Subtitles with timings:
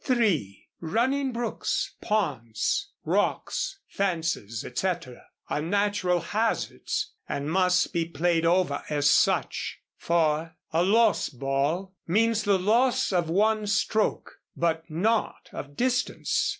[0.03, 8.81] (3) Running brooks, ponds, rocks, fences, etc., are natural hazards, and must be played over
[8.89, 9.77] as such.
[9.97, 16.49] (4) A lost ball means the loss of one stroke, but not of distance.